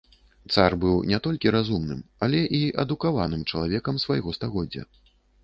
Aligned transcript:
Цар 0.53 0.71
быў 0.85 0.95
не 1.11 1.19
толькі 1.27 1.51
разумным, 1.55 1.99
але 2.29 2.41
і 2.61 2.63
адукаваным 2.85 3.45
чалавекам 3.53 4.03
свайго 4.07 4.37
стагоддзя. 4.39 4.83